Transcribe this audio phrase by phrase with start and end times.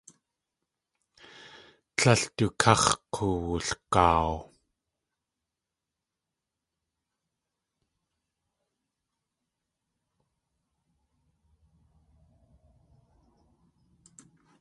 [1.95, 4.31] Tlél du káx̲ k̲uwulgaaw.